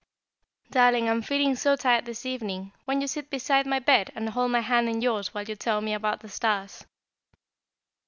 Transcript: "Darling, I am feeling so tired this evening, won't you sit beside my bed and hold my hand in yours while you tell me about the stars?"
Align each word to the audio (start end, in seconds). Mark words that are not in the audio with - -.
"Darling, 0.71 1.07
I 1.07 1.11
am 1.11 1.21
feeling 1.21 1.55
so 1.55 1.75
tired 1.75 2.05
this 2.05 2.25
evening, 2.25 2.71
won't 2.87 3.01
you 3.01 3.07
sit 3.07 3.29
beside 3.29 3.67
my 3.67 3.77
bed 3.77 4.11
and 4.15 4.27
hold 4.29 4.49
my 4.49 4.61
hand 4.61 4.89
in 4.89 4.99
yours 5.03 5.31
while 5.31 5.43
you 5.43 5.55
tell 5.55 5.79
me 5.79 5.93
about 5.93 6.21
the 6.21 6.27
stars?" 6.27 6.87